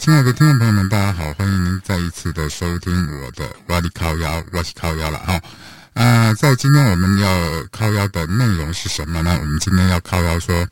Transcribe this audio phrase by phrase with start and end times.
[0.00, 5.38] 亲爱的听众朋友们，大家好，欢迎您再一次的收听我的瓦力靠腰，我是靠腰了哈。
[5.92, 9.36] 啊，在今天我们要靠腰的内容是什么呢？
[9.38, 10.66] 我们今天要靠腰说，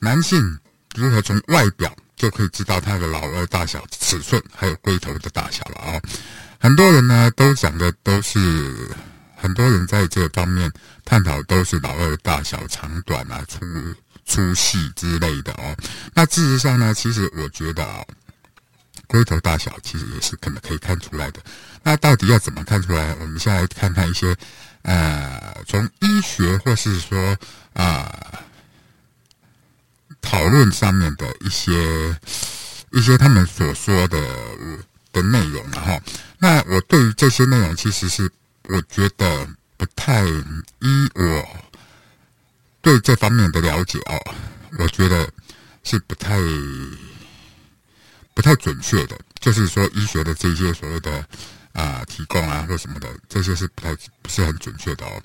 [0.00, 0.58] 男性
[0.96, 6.02] 如何从外表就可以知道他的老二大小尺寸，还有龟头的大小了啊。
[6.58, 8.74] 很多人呢都讲的都是，
[9.36, 10.68] 很多人在这方面
[11.04, 13.60] 探讨都是老二大小长短啊、粗
[14.24, 15.76] 粗细之类的哦。
[16.12, 18.02] 那事实上呢，其实我觉得啊。
[19.08, 21.40] 龟头大小其实也是可能可以看出来的。
[21.82, 23.16] 那到底要怎么看出来？
[23.20, 24.36] 我们先来看看一些
[24.82, 27.36] 呃，从医学或是说
[27.72, 28.14] 啊
[30.20, 31.72] 讨论上面的一些
[32.92, 34.22] 一些他们所说的
[35.10, 35.98] 的内容哈。
[36.38, 38.30] 那我对于这些内容，其实是
[38.64, 41.48] 我觉得不太依我
[42.82, 44.34] 对这方面的了解哦，
[44.78, 45.26] 我觉得
[45.82, 46.38] 是不太。
[48.38, 51.26] 不太准确的，就是说医学的这些所谓的
[51.72, 55.20] 啊提供啊或什么的，这些是不太不是很准确的哦。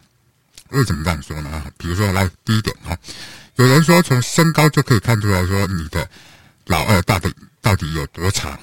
[0.69, 1.63] 为什么这样说呢？
[1.77, 2.97] 比如说，来第一点哈，
[3.57, 6.09] 有人说从身高就可以看出来说你的
[6.65, 8.59] 老二到底到底有多长。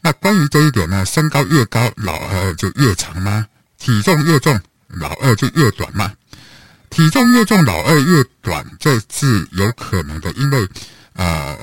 [0.00, 3.44] 那关于这一点呢，身高越高，老二就越长吗？
[3.78, 6.12] 体重越重，老二就越短吗？
[6.88, 10.68] 体重越重，老二越短，这是有可能的，因为
[11.14, 11.58] 呃。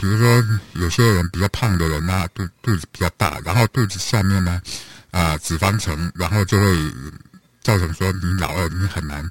[0.00, 4.62] 比如说，有些人比较胖的人呢，肚肚子比较大，然后肚子下面呢，
[5.10, 6.92] 啊，脂肪层，然后就会
[7.64, 9.28] 造成说你老二你很难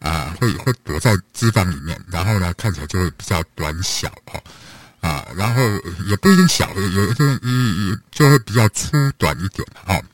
[0.00, 4.42] 啊，会会躲在脂肪里面，然后呢，看起来就会比较短小哦，
[5.00, 5.62] 啊，然后
[6.04, 10.04] 也不一定小，有一些一就会比较粗短一点哦。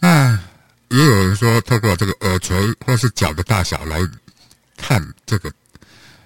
[0.00, 0.32] 那
[0.88, 4.00] 也有人说，透过这个耳垂或是脚的大小来
[4.78, 5.52] 看这个，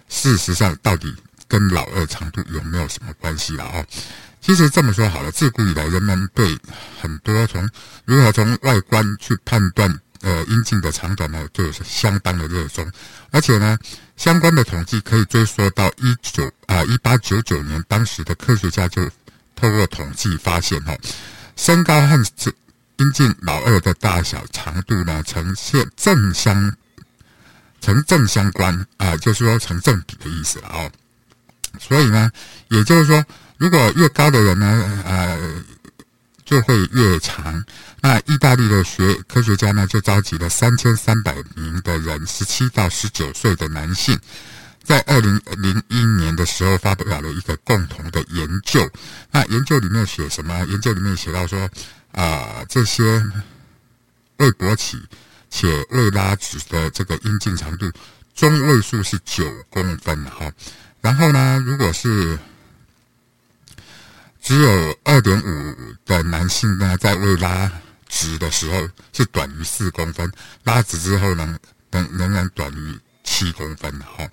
[0.09, 1.13] 事实上到底。
[1.49, 3.85] 跟老二长度有没有什么关系了哦？
[4.41, 6.57] 其实这么说好了，自古以来人们对
[7.01, 7.69] 很多从
[8.05, 12.89] 如何从外观去判断呃阴茎的长短呢，就是相当的热衷。
[13.33, 13.77] 而且呢，
[14.17, 19.03] 相关的统计可以追溯到一九啊一八九九年，当时的科学家就
[19.57, 20.97] 透过统计发现哈，
[21.57, 22.25] 身高和
[22.99, 26.73] 阴茎老二的大小长度呢呈现正相
[27.81, 30.91] 成正相关啊，就是说成正比的意思了哦。
[31.81, 32.31] 所以呢，
[32.69, 33.25] 也就是说，
[33.59, 35.39] 如果越高的人呢，呃，
[36.45, 37.65] 就会越长。
[38.01, 44.17] 那意大利的学科学家呢，就召集了三千三百名的人，十七到十九岁的男性，
[44.85, 48.89] 在二零零一年的时候发表了一个共同的研究。
[49.33, 50.65] 那研究里面写什么？
[50.67, 51.69] 研究里面写到说，
[52.13, 53.21] 啊，这些
[54.37, 55.03] 未勃起
[55.51, 57.91] 且未拉直的这个阴茎长度
[58.35, 60.53] 中位数是九公分哈。
[61.07, 62.37] 然后呢，如果是
[64.43, 67.71] 只有二点五的男性呢，在未拉
[68.09, 70.29] 直的时候是短于四公分，
[70.65, 71.57] 拉直之后呢，
[71.93, 74.29] 仍仍然短于七公分哈。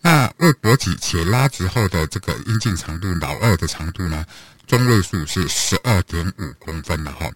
[0.00, 4.24] 那未勃起且拉直后的这个阴茎长度，老二的长度呢，
[4.64, 7.28] 中位数是十二点五公分了哈。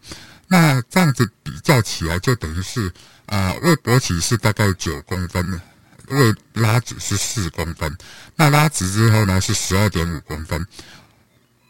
[0.46, 2.92] 那这样子比较起来，就等于是
[3.26, 5.60] 啊，未勃起是大概九公分。
[6.08, 7.96] 未拉直是四公分，
[8.34, 10.66] 那拉直之后呢是十二点五公分。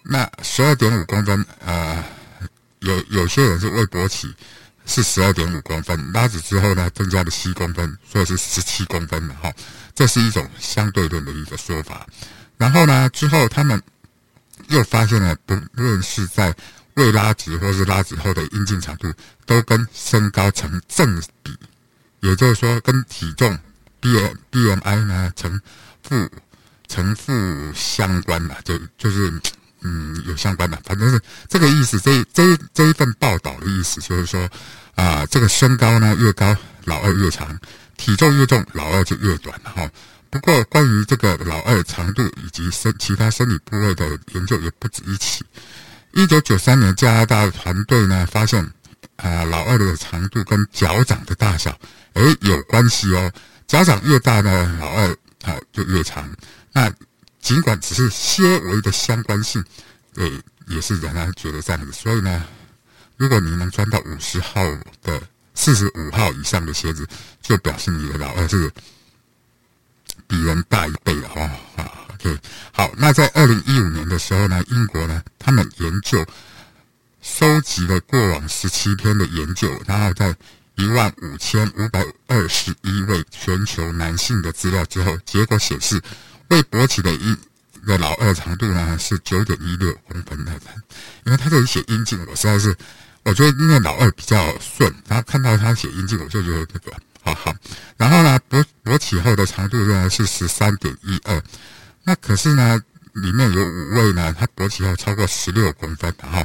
[0.02, 2.04] 那十二点五公分，呃，
[2.80, 4.32] 有有些人是未勃起
[4.84, 9.52] 是十二点五公分，拉直之后呢增加了七公分，所以是十七公分的哈。
[9.94, 12.06] 这是一种相对论的一个说法。
[12.56, 13.82] 然后呢之后他们
[14.68, 16.54] 又发现了，不论是在
[16.94, 19.12] 未拉直或是拉直后的阴茎长度，
[19.44, 21.56] 都跟身高成正比，
[22.20, 23.58] 也就是说跟体重。
[24.00, 24.16] B
[24.50, 25.60] B M I 呢，成
[26.02, 26.28] 负
[26.88, 27.32] 成负
[27.74, 29.32] 相关的，就就是
[29.82, 31.98] 嗯有相关的，反正是这个意思。
[32.00, 34.48] 这这这一份报道的意思就是说，
[34.94, 37.48] 啊，这个身高呢越高，老二越长；
[37.96, 39.88] 体重越重，老二就越短哈。
[40.28, 45.44] 不过，关于这个老二长度以及身其他生理部位的研究也不止一起。
[46.12, 48.62] 一九九三年，加拿大团队呢发现，
[49.16, 51.70] 啊，老二的长度跟脚掌的大小，
[52.14, 53.32] 诶有关系哦。
[53.66, 55.08] 脚掌越大呢，老二
[55.42, 56.28] 啊就越长。
[56.72, 56.92] 那
[57.40, 59.64] 尽管只是些微的相关性，
[60.14, 61.90] 诶，也是仍然觉得这样子。
[61.90, 62.44] 所以呢，
[63.16, 64.62] 如果你能穿到五十号
[65.02, 65.20] 的
[65.54, 67.06] 四十五号以上的鞋子，
[67.42, 68.70] 就表示你的老二是
[70.28, 71.50] 比人大一倍了哦。
[71.76, 72.38] 啊，OK，
[72.72, 72.90] 好。
[72.96, 76.24] 那在二零一五年的时候呢，英国呢，他们研究
[77.20, 80.32] 收集了过往十七篇的研究，然后在。
[80.76, 86.00] 一万五千五百二十一位全球男性的资料之后，结果显示，
[86.48, 87.36] 未勃起的阴
[87.86, 90.52] 的老二长度呢是九点一六公分的，
[91.24, 92.76] 因为他这里写阴茎，我实在是
[93.22, 97.54] 我觉得因为老二比较顺，然后看到他写阴茎，我就觉得这个好好。
[97.96, 101.42] 然后呢，勃勃起后的长度呢是十三点一二，
[102.04, 102.78] 那可是呢，
[103.14, 106.44] 里面有五位呢，他勃起后超过十六公分的哈。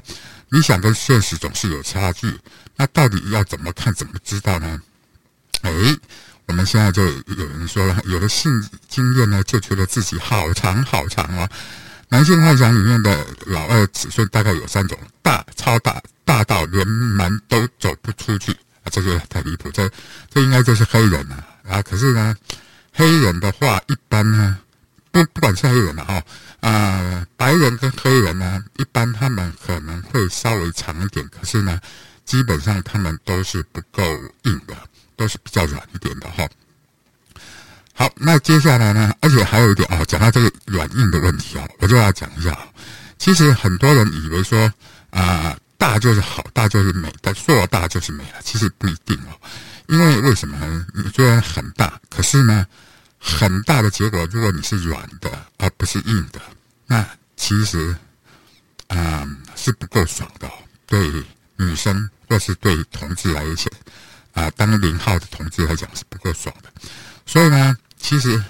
[0.53, 2.27] 你想跟现实总是有差距，
[2.81, 4.81] 那到底要怎么看怎么知道呢？
[5.61, 5.71] 哎。
[6.47, 8.51] 我们现在就有人说了，有了性
[8.89, 11.47] 经验呢，就觉得自己好长好长哦。
[12.09, 18.51] 男性幻想里面的老二尺寸大概有三种：大、超大、大到连门都走不出去
[18.83, 19.71] 啊，这就太离谱。
[19.71, 19.89] 这
[20.29, 21.81] 这应该就是黑人了啊。
[21.83, 22.35] 可是呢，
[22.91, 24.57] 黑人的话一般呢，
[25.09, 26.21] 不不管是黑人了哈
[26.59, 31.79] 啊，白人跟黑人呢，一般他们可能会稍微长一点，可是呢，
[32.31, 34.01] 基本上他们都是不够
[34.43, 34.73] 硬的。
[35.17, 36.49] 都是比较软一点的哈。
[37.93, 39.13] 好，那接下来呢？
[39.19, 42.57] 而且还有一点啊，讲到这个软硬的问题啊，我就要讲一下。
[43.19, 44.73] 其实很多人以为说
[45.11, 48.41] 啊，大就是好，大就是美，但硕大就是美了。
[48.43, 49.37] 其实不一定哦。
[49.89, 50.57] 因为为什么？
[50.95, 52.65] 你虽然很大，可是呢，
[53.19, 55.29] 很大的结果，如果你是软的
[55.59, 56.41] 而不是硬的，
[56.87, 57.05] 那
[57.35, 57.95] 其实
[58.87, 60.49] 啊是不够爽的。
[60.87, 61.11] 对
[61.57, 63.67] 女生或是对同志来讲。
[64.33, 66.71] 啊，当零号的同志来讲是不够爽的，
[67.25, 68.41] 所以呢，其实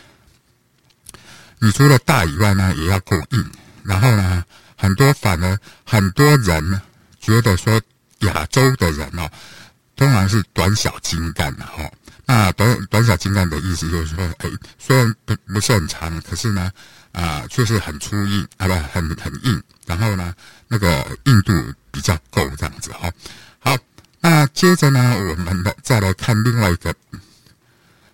[1.58, 3.52] 你除了大以外呢，也要够硬。
[3.84, 4.46] 然后呢，
[4.78, 6.82] 很多反而很多人
[7.20, 7.82] 觉得说
[8.20, 9.28] 亚洲的人哦，
[9.96, 11.92] 通常是短小精干的哈。
[12.26, 16.72] 那短短小精干的意思就是说，哎，虽然不不是很长，可是呢，
[17.12, 19.64] 啊，却是很粗硬啊，不，很很硬。
[19.88, 20.32] 然后呢，
[20.68, 21.52] 那个硬度
[21.90, 23.12] 比较够这样子哈。
[23.62, 23.78] 好。
[24.24, 26.94] 那接着呢，我们来再来看另外一个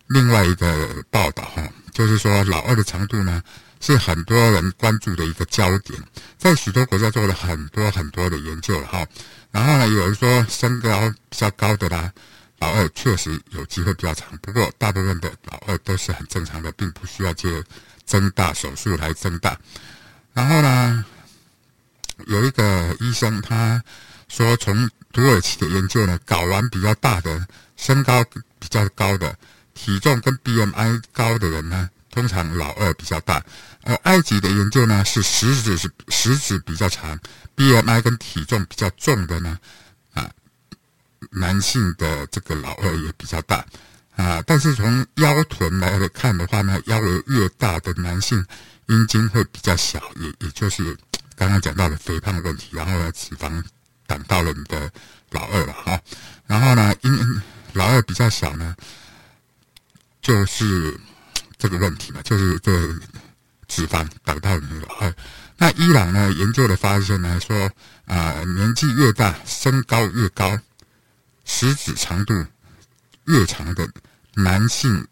[0.07, 1.61] 另外一个报道哈，
[1.91, 3.43] 就是说老二的长度呢
[3.81, 6.01] 是很多人关注的一个焦点，
[6.37, 9.05] 在许多国家做了很多很多的研究了哈。
[9.51, 12.09] 然后呢，有人说身高比较高的啦，
[12.59, 17.51] 老二确实有机会比较长，不过大部分的老二都是很正常的，并不需要做
[18.05, 19.59] 增大手术来增大。
[20.31, 21.03] 然后呢，
[22.27, 23.83] 有一个医生他
[24.29, 28.23] 说从土耳其的研究呢，睾丸比较大的、身高
[28.59, 29.35] 比较高的、
[29.73, 33.43] 体重跟 BMI 高的人呢，通常老二比较大。
[33.81, 37.19] 而埃及的研究呢，是食指是食指比较长
[37.55, 39.57] ，BMI 跟体重比较重的呢，
[40.13, 40.29] 啊，
[41.31, 43.65] 男性的这个老二也比较大
[44.15, 44.39] 啊。
[44.45, 48.45] 但是从腰臀来看的话呢，腰围越大的男性，
[48.85, 50.95] 阴茎会比较小，也也就是
[51.35, 53.63] 刚刚讲到的肥胖问题，然后呢，脂肪。
[54.07, 54.91] 挡到了你的
[55.29, 56.01] 老二了哈，
[56.47, 57.41] 然后呢，因
[57.73, 58.75] 老二比较小呢，
[60.21, 60.99] 就是
[61.57, 62.71] 这个问题嘛，就是这
[63.67, 65.13] 脂肪挡到你的老二。
[65.57, 67.69] 那伊朗呢研究的发现呢说
[68.05, 70.57] 啊，年纪越大，身高越高，
[71.45, 72.45] 食指长度
[73.25, 73.87] 越长的
[74.33, 75.05] 男性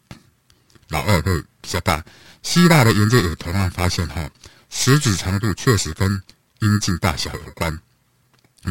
[0.88, 2.04] 老二会比较大。
[2.42, 4.30] 希腊的研究也同样发现哈，
[4.70, 6.22] 食指长度确实跟
[6.60, 7.78] 阴茎大小有关。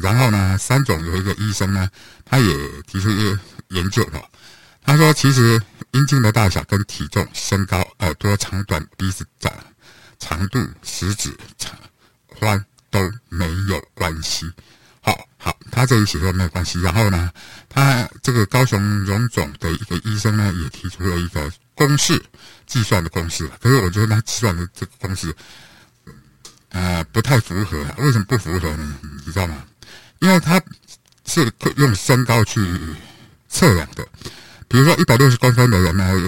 [0.02, 1.88] 然后呢，三种有一个医生呢，
[2.24, 4.20] 他也提出一个研究了。
[4.82, 5.60] 他说，其实
[5.92, 9.50] 阴茎的大小跟体重、身高、耳朵长短、鼻子长
[10.18, 11.72] 长度、食指长
[12.26, 14.52] 宽都没有关系。
[15.00, 16.80] 好好，他这里写说没有关系。
[16.82, 17.30] 然后呢，
[17.68, 22.22] 他这个高雄荣总的一个医生呢，也提出了一个公式，
[22.66, 23.50] 计算的公式。
[23.62, 25.34] 可是我觉得他计算的这个公式，
[26.70, 27.78] 呃，不太符合。
[27.98, 28.98] 为什么不符合呢？
[29.24, 29.64] 你知道吗？
[30.24, 30.58] 因为他
[31.26, 32.58] 是用身高去
[33.46, 34.02] 测量的，
[34.66, 36.18] 比如说一百六十公分的人呢，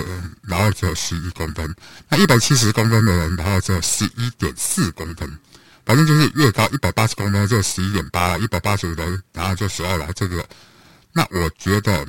[0.42, 1.66] 然后只有十一公分；
[2.10, 5.26] 那一百七十公分的人，然后只有十一点四公分。
[5.86, 10.12] 反正就是越高，一百八十公分就十一点八，一百八十五的然后就十二了。
[10.12, 10.46] 这个，
[11.14, 12.06] 那我觉得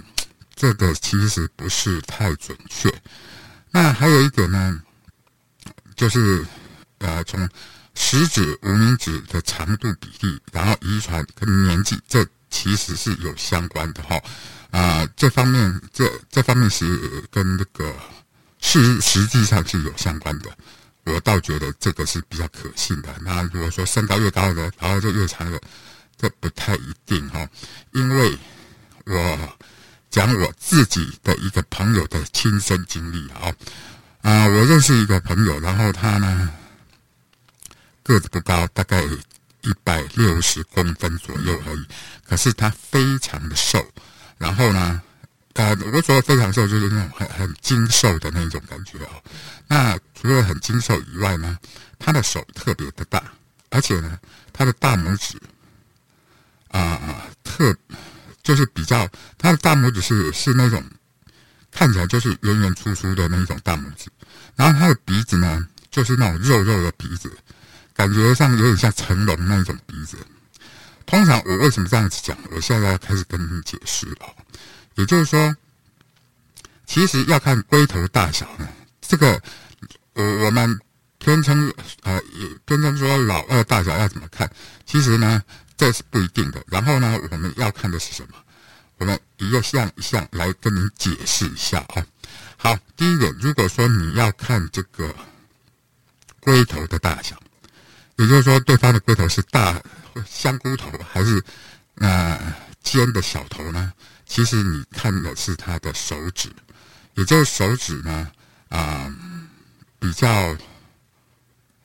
[0.57, 2.93] 这个其实不是太准确。
[3.71, 4.81] 那还有一点呢，
[5.95, 6.45] 就是
[6.97, 7.47] 呃从。
[7.99, 14.21] 食指、无名指的长度比例，然后遗传跟年纪，这其实是有相关的哈。
[14.69, 16.85] 啊，这方面这这方面是
[17.31, 17.91] 跟那个
[18.61, 20.49] 是实际上是有相关的。
[21.05, 23.09] 我倒觉得这个是比较可信的。
[23.21, 25.59] 那如果说身高越高的，然后就越长的，
[26.17, 27.49] 这不太一定哈。
[27.93, 28.37] 因为
[29.05, 29.57] 我
[30.11, 33.51] 讲我自己的一个朋友的亲身经历啊，
[34.21, 36.49] 啊，我认识一个朋友，然后他呢。
[38.07, 41.85] 个子不高，大概一百六十公分左右而已。
[42.25, 43.85] 可是他非常的瘦，
[44.37, 45.01] 然后呢，
[45.53, 49.21] 呃，我所谓非常瘦就是那种很很精瘦的那种感觉哦。
[49.67, 51.59] 那除了很精瘦以外呢，
[51.99, 53.21] 他的手特别的大，
[53.69, 54.17] 而且呢，
[54.53, 55.37] 他的大拇指
[56.69, 57.75] 啊特
[58.41, 59.05] 就是比较，
[59.37, 60.81] 他的大拇指是是那种
[61.71, 64.09] 看起来就是圆圆粗粗的那种大拇指，
[64.55, 67.29] 然后他的鼻子呢，就是那种肉肉的鼻子，
[67.97, 70.15] 感觉上有点像成龙那种鼻子。
[71.07, 72.37] 通常我为什么这样子讲？
[72.51, 74.35] 我现在要开始跟你解释了。
[74.95, 75.55] 也就是说，
[76.85, 78.69] 其实要看龟头大小呢。
[79.01, 79.41] 这个，
[80.13, 80.79] 我我们
[81.17, 81.73] 偏称
[82.03, 82.21] 呃，
[82.65, 84.47] 偏称说老二大小要怎么看？
[84.85, 85.41] 其实呢，
[85.75, 86.63] 这是不一定的。
[86.67, 88.37] 然后呢，我们要看的是什么？
[88.97, 92.05] 我们一个项一项来跟您解释一下啊。
[92.57, 95.15] 好，第一点，如果说你要看这个
[96.39, 97.39] 龟头的大小，
[98.17, 99.81] 也就是说，对方的个头是大
[100.27, 101.41] 香菇头还是
[101.95, 103.93] 呃尖的小头呢？
[104.25, 106.51] 其实你看的是他的手指，
[107.13, 108.29] 也就是手指呢，
[108.69, 109.09] 啊，
[109.99, 110.55] 比较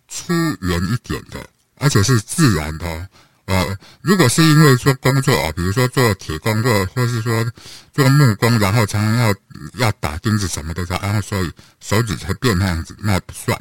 [0.09, 1.47] 粗圆一点的，
[1.77, 3.09] 而且是自然的。
[3.45, 7.45] 呃，如果是因为说工作哦，比如说做铁工或或是说
[7.93, 9.35] 做木工，然后常常要
[9.75, 13.61] 要打钉子什么的，然后所以手指才变那样子，那不算。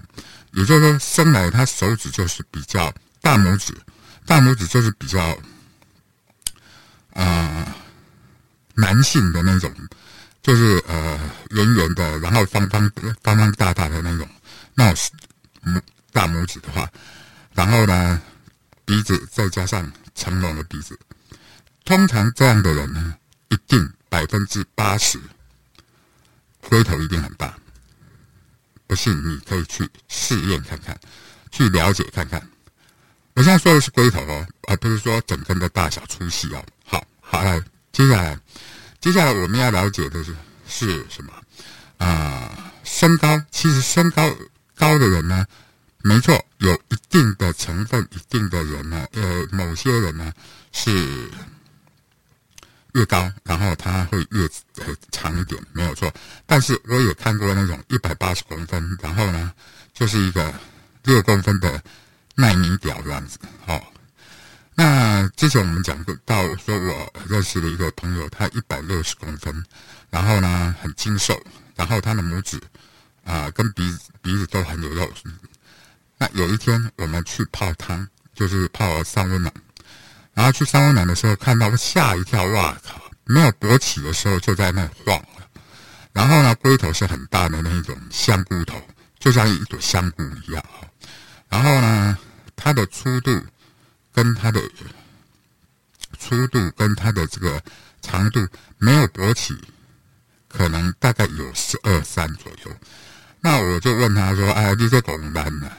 [0.54, 3.76] 也就是说，生来他手指就是比较大拇指，
[4.26, 5.38] 大拇指就是比较
[7.14, 7.76] 啊。
[8.74, 9.72] 男性的那种，
[10.42, 12.90] 就是呃圆圆的，然后方方
[13.22, 14.28] 方方大大的那种，
[14.74, 15.04] 那种
[15.66, 15.80] 拇
[16.14, 16.90] 大拇指的话，
[17.54, 18.20] 然后呢
[18.86, 20.98] 鼻子再加上成龙的鼻子，
[21.84, 23.14] 通常这样的人呢，
[23.50, 25.20] 一定百分之八十
[26.62, 27.54] 龟头一定很大。
[28.92, 31.00] 不信你可以去试验看看，
[31.50, 32.46] 去了解看看。
[33.36, 36.62] 我现在说的是龟头哦，而不是说整根的大小粗细哦。
[36.84, 37.64] 好，好来。
[37.94, 38.38] 接下来，
[39.00, 40.36] 接下来我们要了解的是
[40.68, 41.32] 是什么？
[42.06, 43.42] 啊，身高。
[43.50, 44.30] 其实身高
[44.76, 45.46] 高的人呢，
[46.00, 50.34] 没错，有一定的成分，一定的人呢，呃，某些人呢
[50.74, 51.32] 是
[52.94, 54.44] 越高，然后它会越
[54.78, 56.12] 呃长一点，没有错。
[56.46, 59.52] 但是我有看过那种一百八十公分，然后呢
[59.94, 60.54] 就是一个
[61.04, 61.82] 六公分的
[62.36, 63.82] 耐米表这样子，好。
[64.74, 69.64] 那之前我们讲过到说，我认识的一个朋友，他一百六十公分，
[70.10, 71.40] 然后呢很精瘦，
[71.76, 72.60] 然后他的拇指
[73.24, 75.12] 啊跟鼻子鼻子都很有肉。
[76.18, 79.54] 那有一天我们去泡汤，就是泡三温暖，
[80.34, 83.02] 然后去三温暖的时候，看到吓一跳，哇靠！
[83.26, 85.24] 没有勃起的时候就在那晃，
[86.14, 88.82] 然后呢龟头是很大的那一种香菇头，
[89.20, 90.64] 就像一朵香菇一样
[91.50, 92.18] 然后呢
[92.56, 93.32] 它的粗度。
[94.14, 94.62] 跟它的
[96.20, 97.64] 粗度跟它的这个
[98.02, 98.46] 长度
[98.78, 99.58] 没有勃起，
[100.50, 102.76] 可能大概有十二三左右。
[103.40, 105.72] 那我就问他说：“哎，你这拱单呢？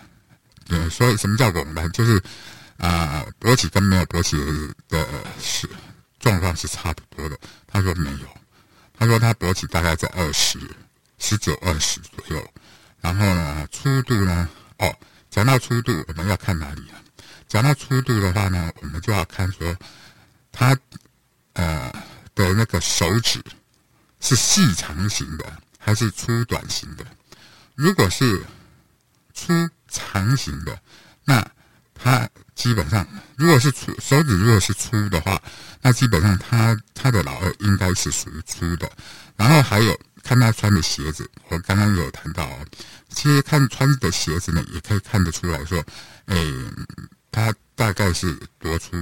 [0.70, 1.92] 呃，所以什么叫拱单？
[1.92, 2.18] 就是
[2.82, 4.36] 啊，勃起跟没有勃起
[4.88, 5.06] 的
[5.40, 5.68] 是
[6.18, 8.28] 状况是差不多的。”他说没有，
[8.98, 10.58] 他说他勃起大概在二十
[11.18, 12.52] 十九二十左右。
[13.00, 14.48] 然后呢，粗度呢？
[14.78, 14.92] 哦，
[15.30, 16.98] 讲到粗度，我们要看哪里啊？
[17.48, 19.76] 讲到粗度的话呢，我们就要看说，
[20.50, 20.76] 他
[21.52, 21.92] 呃
[22.34, 23.40] 的那个手指
[24.20, 25.44] 是细长型的
[25.78, 27.06] 还是粗短型的。
[27.74, 28.42] 如果是
[29.32, 29.52] 粗
[29.88, 30.80] 长型的，
[31.24, 31.44] 那
[31.94, 33.06] 他基本上
[33.36, 35.40] 如果是粗手指如果是粗的话，
[35.80, 38.90] 那基本上他他的老二应该是属于粗的。
[39.36, 42.48] 然后还有看他穿的鞋子，我刚刚有谈到，
[43.08, 45.82] 其实看穿的鞋子呢，也可以看得出来说，
[46.26, 46.36] 哎。
[47.34, 48.94] 他大概是多粗，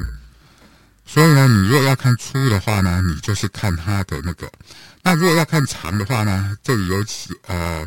[1.05, 4.47] 所以呢，你如果要看粗的话呢，你就是看他的那个；
[5.03, 7.85] 那如果要看长的话呢，这里有写呃，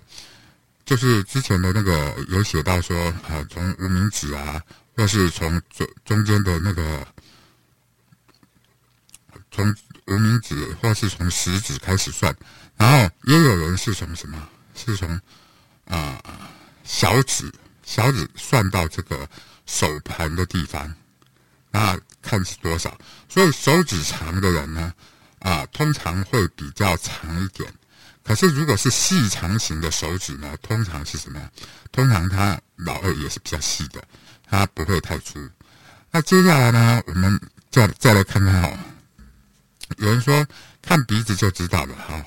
[0.83, 2.93] 就是之前的那个有写到说，
[3.29, 4.61] 呃，从无名指啊，
[4.95, 7.07] 或是从中中间的那个，
[9.51, 9.75] 从
[10.07, 12.35] 无名指或是从食指开始算，
[12.77, 14.49] 然后也有人是从什么？
[14.75, 15.19] 是从
[15.85, 16.21] 啊
[16.83, 17.51] 小指
[17.83, 19.29] 小指算到这个。
[19.65, 20.93] 手盘的地方，
[21.71, 22.99] 那看是多少。
[23.29, 24.93] 所以手指长的人呢，
[25.39, 27.73] 啊，通常会比较长一点。
[28.23, 31.49] 可是如果是细长型的手指呢，通常是什么？
[31.93, 34.05] 通常他老二也是比较细的，
[34.53, 35.49] 他不会太粗。
[36.11, 37.41] 那接下来呢，我们
[37.71, 38.77] 再再来看看哦。
[39.97, 40.45] 有人说
[40.79, 42.23] 看鼻子就知道了哈，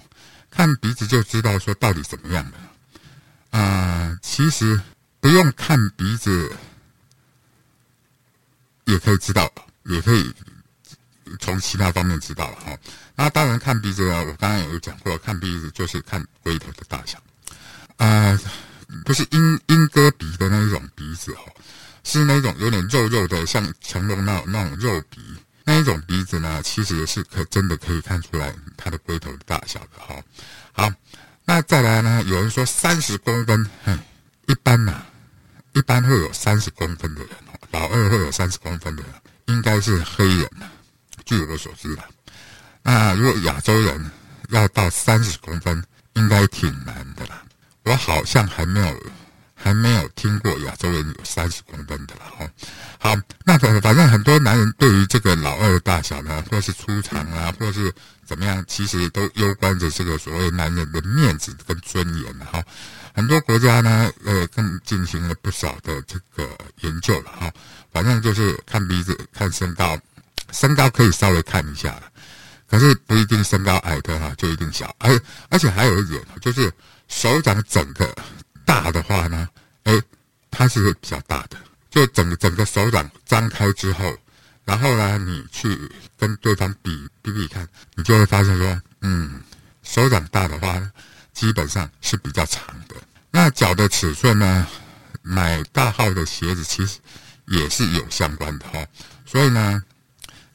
[0.50, 3.58] 看鼻子就知道说到底怎么样了。
[3.58, 4.80] 啊，其实
[5.20, 6.52] 不用看鼻子。
[8.86, 9.52] 也可以知道，
[9.84, 10.32] 也可以
[11.40, 12.78] 从其他方面知道了哈。
[13.16, 17.20] 那当然看鼻子啊，我刚刚有讲过，看鼻子就是看龟头的大小，
[17.96, 18.38] 啊，
[19.04, 21.52] 不是鹰鹰哥鼻的那一种鼻子哦，
[22.06, 25.20] 是那种有点肉肉的，像成龙那那种肉鼻
[25.64, 30.14] 那一种鼻子呢，其实是可真的可以看出来它的龟头的大小的哈。
[30.72, 30.88] 好，
[31.44, 33.98] 那再来呢，有人说三十公分，哼，
[34.46, 35.04] 一般呢，
[35.72, 37.30] 一般会有三十公分的人，
[37.72, 39.12] 老二会有三十公分的人，
[39.46, 40.48] 应该是黑人
[41.24, 42.04] 据我所知的。
[42.84, 44.10] 那如果亚洲人
[44.50, 45.82] 要到三十公分，
[46.14, 47.42] 应该挺难的啦。
[47.82, 48.86] 我好像还没有
[49.66, 52.48] 还没有听过亚洲人有三十公分的了哈。
[53.00, 57.92] 好，那反反正很多男人对于这个老二的大小呢，或是出场啊，或是
[58.24, 62.62] 怎么样，其实都攸关着这个所谓男人的面子跟尊严哈。
[63.12, 66.48] 很多国家呢，呃，更进行了不少的这个
[66.82, 67.52] 研究了哈。
[67.92, 69.98] 反正就是看鼻子、看身高，
[70.52, 72.02] 身高可以稍微看一下了。
[72.68, 76.72] 可是不一定身高矮的哈就一定小，而而且还有一点就是
[77.08, 78.14] 手掌整个
[78.66, 79.48] 大的话呢，
[79.84, 79.98] 哎，
[80.50, 81.56] 它是比较大的。
[81.88, 84.14] 就整整个手掌张开之后，
[84.66, 89.40] 然后呢，你去跟对方比比比看，你就会发现说，嗯，
[89.82, 90.78] 手掌大的话，
[91.32, 92.96] 基本上是比较长的。
[93.30, 94.66] 那脚的尺寸呢，
[95.22, 96.98] 买大号的鞋子其实
[97.46, 98.84] 也是有相关的哈。
[99.24, 99.82] 所以呢。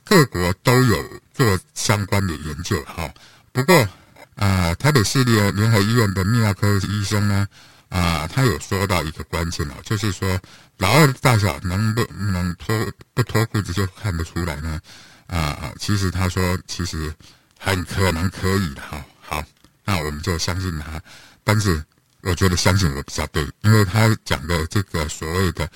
[0.04, 3.10] 各国都有做相关的研究哈，
[3.54, 3.88] 不过
[4.36, 7.48] 啊，台北市立联合医院的泌尿科医生呢，
[7.92, 10.40] 啊，他有说到一个关键哦，就是说
[10.78, 12.76] 老二的大小能不能脱
[13.14, 14.82] 不脱裤子就看得出来呢？
[15.28, 17.14] 啊，其实他说其实
[17.60, 19.06] 很可能可以的哈。
[19.20, 19.44] 好，
[19.86, 21.00] 那我们就相信他，
[21.44, 21.84] 但是
[22.22, 25.70] 我觉得相信我比较对，因为他讲的这个所谓的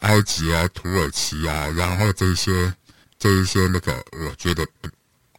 [0.00, 2.72] 埃及啊、土耳其啊，然后这些。
[3.20, 4.88] 这一些那个，我觉得不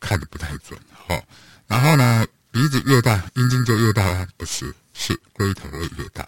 [0.02, 1.17] 看的不太准，哈。
[1.65, 6.28] 然后呢，鼻子越大，阴茎就越大，不是，是龟头会越大。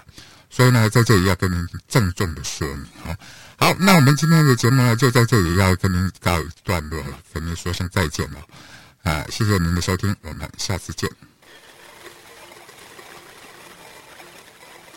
[0.50, 3.16] 所以呢，在这里要跟您郑重的说明，哈。
[3.58, 8.40] 好，那我们今天的节目呢，就在这里要跟您告一段落了，跟您说声再见了，
[9.04, 11.31] 啊，谢谢您的收听，我们下次见。